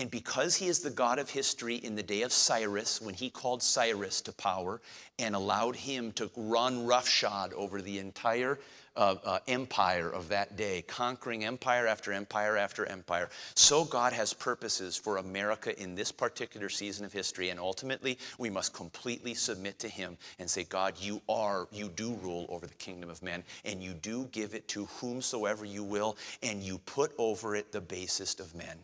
[0.00, 3.28] And because he is the God of history in the day of Cyrus, when he
[3.28, 4.80] called Cyrus to power
[5.18, 8.58] and allowed him to run roughshod over the entire
[8.96, 13.28] uh, uh, empire of that day, conquering empire after empire after empire.
[13.54, 18.48] So God has purposes for America in this particular season of history, and ultimately we
[18.48, 22.74] must completely submit to Him and say, God, you are, you do rule over the
[22.76, 27.12] kingdom of men, and you do give it to whomsoever you will, and you put
[27.18, 28.78] over it the basest of men.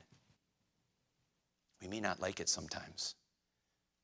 [1.87, 3.15] We may not like it sometimes.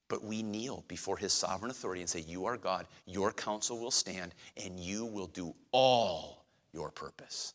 [0.08, 3.90] But we kneel before his sovereign authority and say, You are God, your counsel will
[3.90, 7.54] stand, and you will do all your purpose.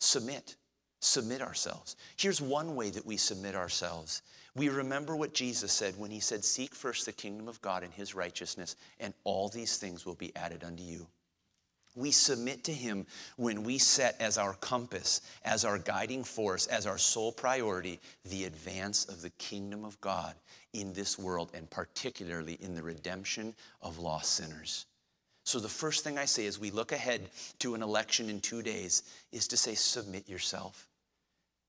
[0.00, 0.56] Submit.
[1.00, 1.96] Submit ourselves.
[2.16, 4.22] Here's one way that we submit ourselves.
[4.54, 7.92] We remember what Jesus said when he said, Seek first the kingdom of God and
[7.92, 11.06] his righteousness, and all these things will be added unto you.
[11.96, 13.06] We submit to Him
[13.36, 18.44] when we set as our compass, as our guiding force, as our sole priority, the
[18.44, 20.34] advance of the kingdom of God
[20.74, 24.84] in this world, and particularly in the redemption of lost sinners.
[25.44, 27.30] So, the first thing I say as we look ahead
[27.60, 30.88] to an election in two days is to say, Submit yourself.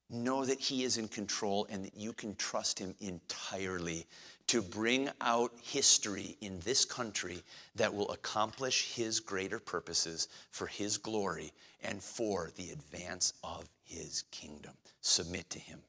[0.09, 4.07] Know that He is in control and that you can trust Him entirely
[4.47, 7.43] to bring out history in this country
[7.75, 11.51] that will accomplish His greater purposes for His glory
[11.83, 14.71] and for the advance of His kingdom.
[15.01, 15.79] Submit to Him.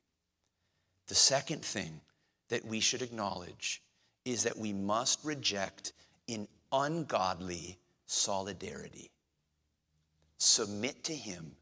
[1.06, 2.00] The second thing
[2.48, 3.82] that we should acknowledge
[4.24, 5.92] is that we must reject
[6.28, 9.10] an ungodly solidarity.
[10.38, 11.52] Submit to Him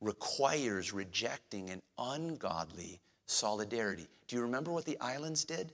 [0.00, 4.08] requires rejecting an ungodly solidarity.
[4.26, 5.72] Do you remember what the islands did?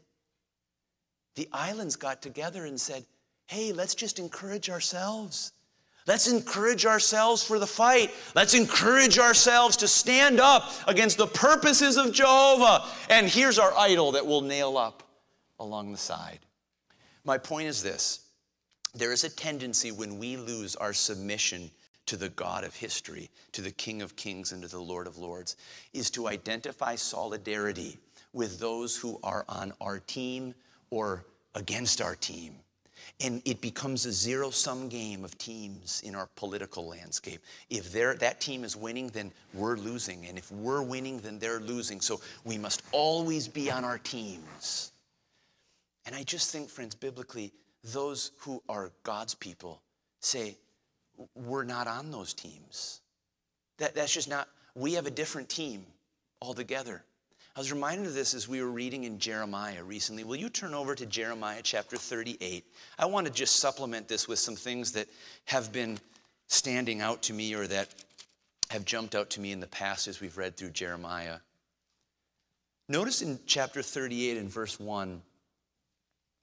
[1.37, 3.05] The islands got together and said,
[3.46, 5.53] hey, let's just encourage ourselves.
[6.07, 8.12] Let's encourage ourselves for the fight.
[8.35, 12.85] Let's encourage ourselves to stand up against the purposes of Jehovah.
[13.11, 15.03] And here's our idol that we'll nail up
[15.59, 16.40] along the side.
[17.25, 18.27] My point is this
[18.94, 21.70] there is a tendency when we lose our submission
[22.07, 25.18] to the God of history, to the King of kings, and to the Lord of
[25.18, 25.57] lords,
[25.92, 27.99] is to identify solidarity
[28.33, 30.55] with those who are on our team,
[30.90, 32.55] or against our team.
[33.20, 37.40] And it becomes a zero sum game of teams in our political landscape.
[37.70, 40.27] If that team is winning, then we're losing.
[40.27, 42.01] And if we're winning, then they're losing.
[42.01, 44.92] So we must always be on our teams.
[46.05, 47.52] And I just think, friends, biblically,
[47.83, 49.83] those who are God's people
[50.21, 50.56] say,
[51.35, 53.00] we're not on those teams.
[53.79, 55.87] That, that's just not, we have a different team
[56.42, 57.04] altogether.
[57.57, 60.25] I was reminded of this as we were reading in Jeremiah recently.
[60.25, 62.63] Will you turn over to Jeremiah chapter 38?
[62.98, 65.09] I want to just supplement this with some things that
[65.46, 65.98] have been
[66.48, 67.88] standing out to me or that
[68.69, 71.38] have jumped out to me in the past as we've read through Jeremiah.
[72.90, 75.23] Notice in chapter 38 and verse 1,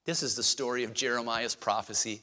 [0.06, 2.22] this is the story of Jeremiah's prophecy.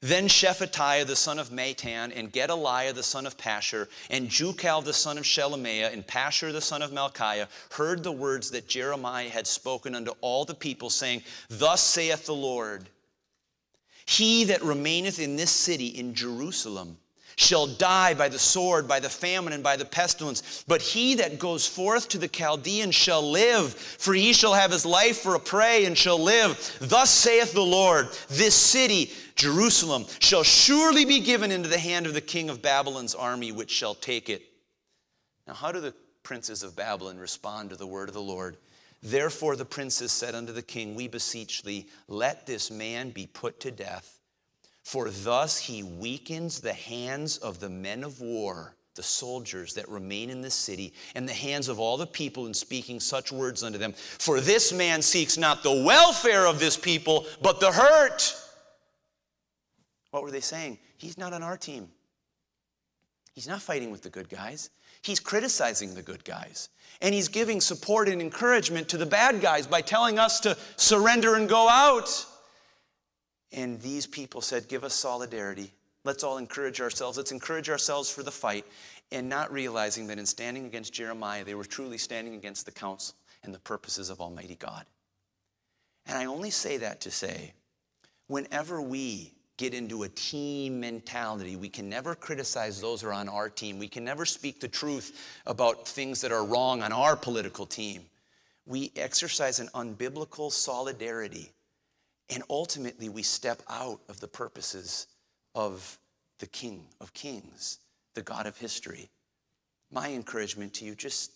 [0.00, 4.92] Then Shephatiah the son of Mattan, and Gedaliah the son of Pashur, and Jucal the
[4.92, 9.46] son of Shelemiah, and Pashur the son of Malchiah heard the words that Jeremiah had
[9.48, 12.88] spoken unto all the people, saying, Thus saith the Lord,
[14.06, 16.98] He that remaineth in this city, in Jerusalem,
[17.38, 20.64] shall die by the sword, by the famine, and by the pestilence.
[20.66, 24.84] But he that goes forth to the Chaldeans shall live, for he shall have his
[24.84, 26.76] life for a prey and shall live.
[26.80, 32.14] Thus saith the Lord, This city, Jerusalem, shall surely be given into the hand of
[32.14, 34.42] the king of Babylon's army, which shall take it.
[35.46, 38.56] Now, how do the princes of Babylon respond to the word of the Lord?
[39.00, 43.60] Therefore, the princes said unto the king, We beseech thee, let this man be put
[43.60, 44.17] to death
[44.88, 50.30] for thus he weakens the hands of the men of war, the soldiers that remain
[50.30, 53.76] in the city, and the hands of all the people in speaking such words unto
[53.76, 53.92] them.
[53.92, 58.34] For this man seeks not the welfare of this people, but the hurt.
[60.10, 60.78] What were they saying?
[60.96, 61.90] He's not on our team.
[63.34, 64.70] He's not fighting with the good guys.
[65.02, 66.70] He's criticizing the good guys.
[67.02, 71.34] And he's giving support and encouragement to the bad guys by telling us to surrender
[71.34, 72.24] and go out.
[73.52, 75.72] And these people said, Give us solidarity.
[76.04, 77.16] Let's all encourage ourselves.
[77.16, 78.64] Let's encourage ourselves for the fight.
[79.10, 83.14] And not realizing that in standing against Jeremiah, they were truly standing against the counsel
[83.42, 84.84] and the purposes of Almighty God.
[86.06, 87.52] And I only say that to say,
[88.26, 93.28] whenever we get into a team mentality, we can never criticize those who are on
[93.28, 93.78] our team.
[93.78, 98.02] We can never speak the truth about things that are wrong on our political team.
[98.66, 101.50] We exercise an unbiblical solidarity
[102.30, 105.06] and ultimately, we step out of the purposes
[105.54, 105.98] of
[106.38, 107.78] the King of Kings,
[108.14, 109.08] the God of history.
[109.90, 111.32] My encouragement to you just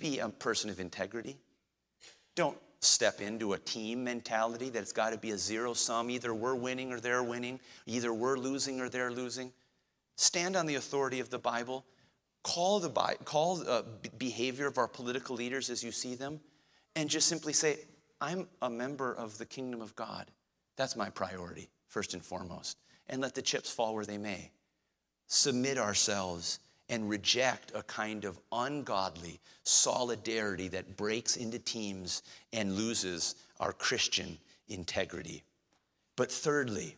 [0.00, 1.36] be a person of integrity.
[2.34, 6.10] Don't step into a team mentality that it's got to be a zero sum.
[6.10, 9.52] Either we're winning or they're winning, either we're losing or they're losing.
[10.16, 11.84] Stand on the authority of the Bible.
[12.42, 12.90] Call the
[13.24, 13.82] call uh,
[14.18, 16.40] behavior of our political leaders as you see them,
[16.96, 17.78] and just simply say,
[18.22, 20.30] I'm a member of the kingdom of God.
[20.76, 22.78] That's my priority, first and foremost.
[23.08, 24.52] And let the chips fall where they may.
[25.26, 33.34] Submit ourselves and reject a kind of ungodly solidarity that breaks into teams and loses
[33.58, 35.42] our Christian integrity.
[36.14, 36.96] But thirdly,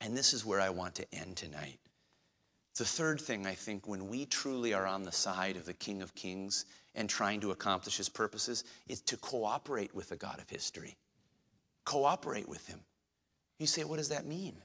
[0.00, 1.78] and this is where I want to end tonight.
[2.76, 6.02] The third thing I think when we truly are on the side of the King
[6.02, 6.64] of Kings
[6.98, 10.96] and trying to accomplish his purposes is to cooperate with the God of history.
[11.84, 12.80] Cooperate with him.
[13.60, 14.56] You say, what does that mean?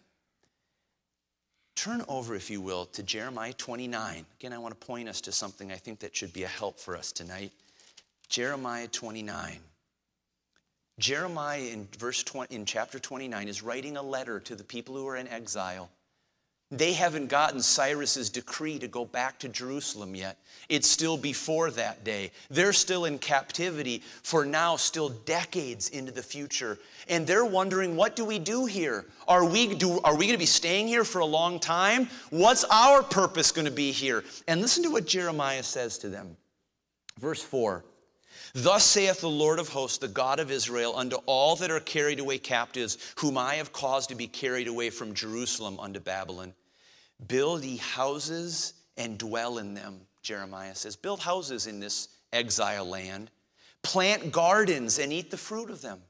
[1.76, 4.26] Turn over, if you will, to Jeremiah 29.
[4.40, 6.80] Again, I want to point us to something I think that should be a help
[6.80, 7.52] for us tonight.
[8.30, 9.60] Jeremiah 29.
[11.00, 15.08] Jeremiah in verse 20, in chapter 29 is writing a letter to the people who
[15.08, 15.90] are in exile.
[16.74, 20.38] They haven't gotten Cyrus's decree to go back to Jerusalem yet.
[20.70, 22.32] It's still before that day.
[22.50, 26.80] They're still in captivity for now, still decades into the future.
[27.08, 29.06] And they're wondering, what do we do here?
[29.28, 32.10] Are we, do, are we going to be staying here for a long time?
[32.32, 34.24] What's our purpose going to be here?
[34.48, 36.36] And listen to what Jeremiah says to them.
[37.20, 37.86] Verse 4
[38.56, 42.20] Thus saith the Lord of hosts, the God of Israel, unto all that are carried
[42.20, 46.54] away captives, whom I have caused to be carried away from Jerusalem unto Babylon.
[47.28, 50.96] Build ye houses and dwell in them, Jeremiah says.
[50.96, 53.30] Build houses in this exile land.
[53.82, 56.02] Plant gardens and eat the fruit of them.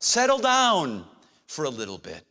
[0.00, 1.04] Settle down
[1.46, 2.24] for a little bit.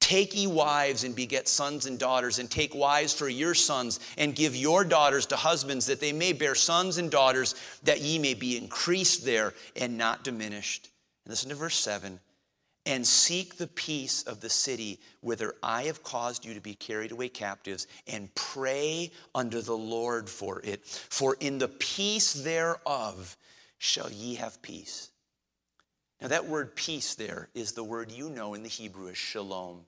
[0.00, 4.34] Take ye wives and beget sons and daughters, and take wives for your sons, and
[4.34, 8.32] give your daughters to husbands, that they may bear sons and daughters, that ye may
[8.32, 10.88] be increased there and not diminished.
[11.24, 12.20] And listen to verse 7
[12.88, 17.12] and seek the peace of the city whither I have caused you to be carried
[17.12, 20.86] away captives, and pray unto the Lord for it.
[20.86, 23.36] For in the peace thereof
[23.76, 25.10] shall ye have peace.
[26.20, 29.82] Now, that word peace there is the word you know in the Hebrew as shalom.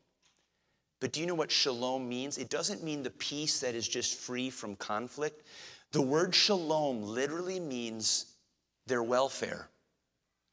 [1.00, 2.36] But do you know what shalom means?
[2.36, 5.46] It doesn't mean the peace that is just free from conflict.
[5.92, 8.26] The word shalom literally means
[8.86, 9.68] their welfare.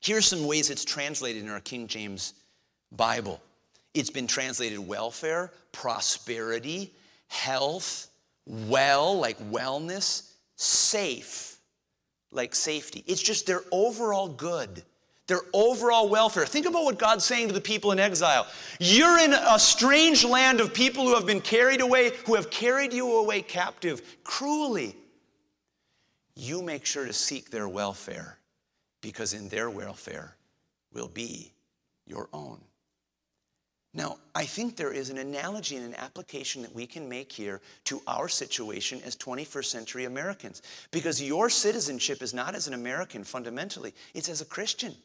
[0.07, 2.33] Here's some ways it's translated in our King James
[2.93, 3.41] Bible
[3.93, 6.93] it's been translated welfare, prosperity,
[7.27, 8.07] health,
[8.45, 11.57] well, like wellness, safe,
[12.31, 13.03] like safety.
[13.05, 14.81] It's just their overall good,
[15.27, 16.45] their overall welfare.
[16.45, 18.47] Think about what God's saying to the people in exile.
[18.79, 22.93] You're in a strange land of people who have been carried away, who have carried
[22.93, 24.95] you away captive cruelly.
[26.33, 28.37] You make sure to seek their welfare
[29.01, 30.35] because in their welfare
[30.93, 31.53] will be
[32.05, 32.59] your own.
[33.93, 37.61] Now, I think there is an analogy and an application that we can make here
[37.85, 40.61] to our situation as 21st century Americans.
[40.91, 44.95] Because your citizenship is not as an American fundamentally, it's as a Christian.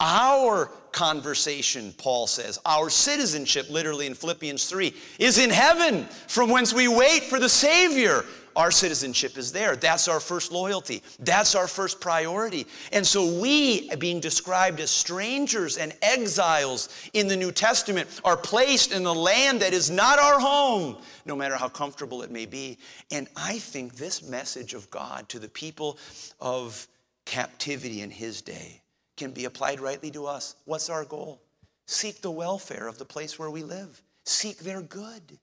[0.00, 6.72] Our conversation, Paul says, our citizenship, literally in Philippians 3, is in heaven, from whence
[6.72, 8.24] we wait for the Savior,
[8.56, 9.76] our citizenship is there.
[9.76, 11.02] That's our first loyalty.
[11.18, 12.66] That's our first priority.
[12.92, 18.92] And so we, being described as strangers and exiles in the New Testament, are placed
[18.92, 22.78] in a land that is not our home, no matter how comfortable it may be.
[23.10, 25.98] And I think this message of God to the people
[26.40, 26.86] of
[27.24, 28.80] captivity in his day
[29.16, 30.56] can be applied rightly to us.
[30.64, 31.40] What's our goal?
[31.86, 34.02] Seek the welfare of the place where we live.
[34.24, 35.38] Seek their good.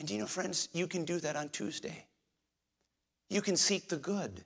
[0.00, 2.06] And do you know, friends, you can do that on Tuesday.
[3.28, 4.44] You can seek the good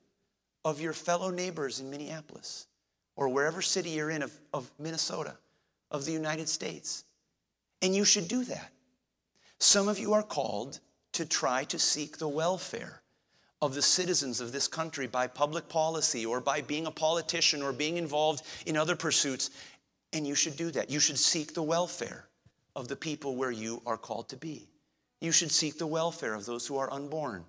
[0.65, 2.67] of your fellow neighbors in Minneapolis
[3.15, 5.37] or wherever city you're in of, of Minnesota,
[5.93, 7.05] of the United States.
[7.83, 8.73] And you should do that.
[9.61, 10.81] Some of you are called
[11.13, 13.01] to try to seek the welfare
[13.63, 17.73] of the citizens of this country by public policy or by being a politician or
[17.73, 19.51] being involved in other pursuits.
[20.13, 20.91] And you should do that.
[20.91, 22.27] You should seek the welfare
[22.75, 24.67] of the people where you are called to be.
[25.25, 27.47] You should seek the welfare of those who are unborn.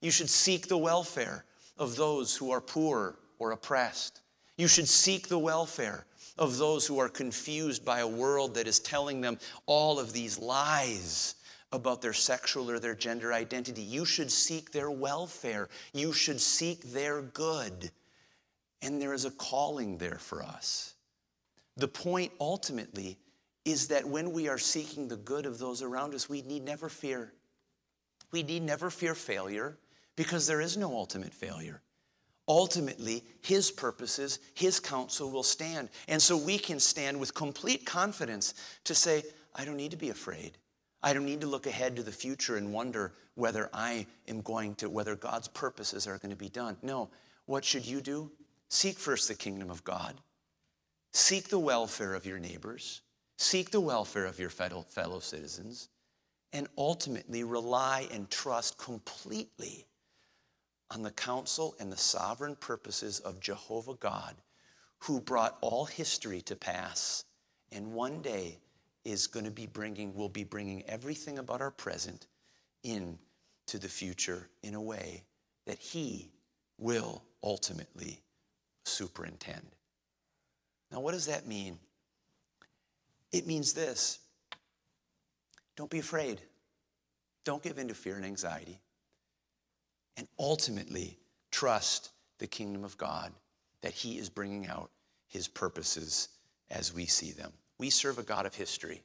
[0.00, 1.44] You should seek the welfare
[1.78, 4.22] of those who are poor or oppressed.
[4.56, 6.06] You should seek the welfare
[6.38, 10.40] of those who are confused by a world that is telling them all of these
[10.40, 11.36] lies
[11.70, 13.82] about their sexual or their gender identity.
[13.82, 15.68] You should seek their welfare.
[15.92, 17.92] You should seek their good.
[18.82, 20.94] And there is a calling there for us.
[21.76, 23.18] The point ultimately
[23.64, 26.88] is that when we are seeking the good of those around us, we need never
[26.88, 27.32] fear.
[28.30, 29.78] We need never fear failure
[30.16, 31.80] because there is no ultimate failure.
[32.46, 35.88] Ultimately, His purposes, His counsel will stand.
[36.08, 38.54] And so we can stand with complete confidence
[38.84, 39.22] to say,
[39.54, 40.58] I don't need to be afraid.
[41.02, 44.74] I don't need to look ahead to the future and wonder whether I am going
[44.76, 46.76] to, whether God's purposes are going to be done.
[46.82, 47.08] No.
[47.46, 48.30] What should you do?
[48.68, 50.14] Seek first the kingdom of God.
[51.12, 53.02] Seek the welfare of your neighbors.
[53.36, 55.88] Seek the welfare of your fellow citizens
[56.52, 59.86] and ultimately rely and trust completely
[60.90, 64.36] on the counsel and the sovereign purposes of Jehovah God,
[65.00, 67.24] who brought all history to pass
[67.72, 68.58] and one day
[69.04, 72.28] is going to be bringing, will be bringing everything about our present
[72.84, 73.18] in
[73.66, 75.24] to the future in a way
[75.66, 76.30] that he
[76.78, 78.22] will ultimately
[78.84, 79.66] superintend.
[80.90, 81.78] Now, what does that mean
[83.34, 84.20] it means this
[85.76, 86.40] don't be afraid,
[87.44, 88.80] don't give in to fear and anxiety,
[90.16, 91.18] and ultimately
[91.50, 93.32] trust the kingdom of God
[93.82, 94.90] that He is bringing out
[95.26, 96.28] His purposes
[96.70, 97.52] as we see them.
[97.78, 99.02] We serve a God of history.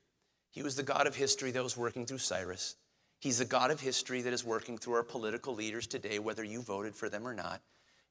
[0.51, 2.75] He was the God of history that was working through Cyrus.
[3.19, 6.61] He's the God of history that is working through our political leaders today, whether you
[6.61, 7.61] voted for them or not.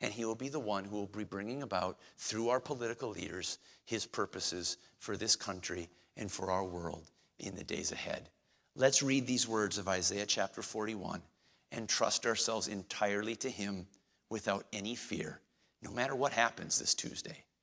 [0.00, 3.58] And he will be the one who will be bringing about, through our political leaders,
[3.84, 5.88] his purposes for this country
[6.18, 8.28] and for our world in the days ahead.
[8.74, 11.22] Let's read these words of Isaiah chapter 41
[11.72, 13.86] and trust ourselves entirely to Him
[14.28, 15.40] without any fear,
[15.82, 17.44] no matter what happens this Tuesday.